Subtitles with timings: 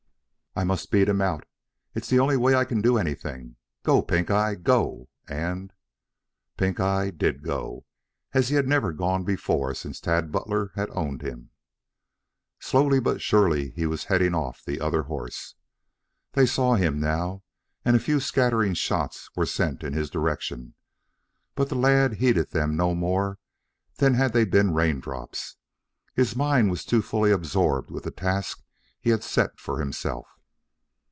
[0.53, 1.45] "I must beat him out.
[1.95, 3.55] It's the only way I can do anything.
[3.83, 4.55] Go, Pink eye!
[4.55, 5.71] Go!" And
[6.57, 7.85] Pink eye did go
[8.33, 11.51] as he had never gone before since Tad Butler had owned him.
[12.59, 15.55] Slowly but surely he was heading off the other horse.
[16.33, 17.43] They saw him now
[17.85, 20.73] and a few scattering shots were sent in his direction,
[21.55, 23.39] but the lad heeded them no more
[23.95, 25.55] than had they been rain drops.
[26.13, 28.61] His mind was too fully absorbed with the task
[28.99, 30.27] he had set for himself.